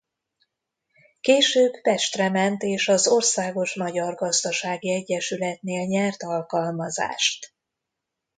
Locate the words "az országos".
2.87-3.75